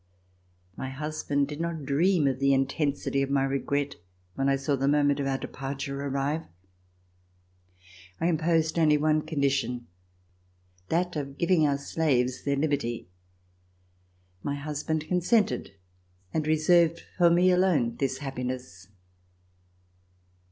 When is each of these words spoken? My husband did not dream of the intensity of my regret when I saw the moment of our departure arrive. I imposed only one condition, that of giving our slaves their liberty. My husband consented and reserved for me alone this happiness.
My 0.75 0.89
husband 0.89 1.47
did 1.47 1.61
not 1.61 1.85
dream 1.85 2.25
of 2.27 2.39
the 2.39 2.55
intensity 2.55 3.21
of 3.21 3.29
my 3.29 3.43
regret 3.43 3.97
when 4.33 4.49
I 4.49 4.55
saw 4.55 4.75
the 4.75 4.87
moment 4.87 5.19
of 5.19 5.27
our 5.27 5.37
departure 5.37 6.03
arrive. 6.03 6.47
I 8.19 8.25
imposed 8.25 8.79
only 8.79 8.97
one 8.97 9.21
condition, 9.21 9.85
that 10.89 11.15
of 11.15 11.37
giving 11.37 11.67
our 11.67 11.77
slaves 11.77 12.45
their 12.45 12.55
liberty. 12.55 13.09
My 14.41 14.55
husband 14.55 15.05
consented 15.07 15.75
and 16.33 16.47
reserved 16.47 17.03
for 17.19 17.29
me 17.29 17.51
alone 17.51 17.97
this 17.97 18.17
happiness. 18.17 18.87